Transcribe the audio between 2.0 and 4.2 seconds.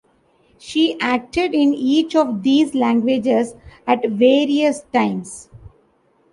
of these languages at